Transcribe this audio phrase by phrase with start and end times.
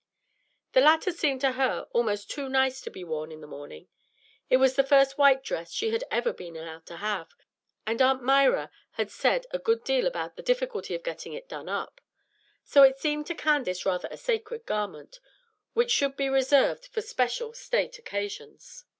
[0.73, 3.87] The latter seemed to her almost too nice to be worn in the morning.
[4.49, 7.35] It was the first white dress she had ever been allowed to have,
[7.85, 11.69] and Aunt Myra had said a good deal about the difficulty of getting it done
[11.69, 12.01] up;
[12.63, 15.19] so it seemed to Candace rather a sacred garment,
[15.73, 18.85] which should be reserved for special state occasions.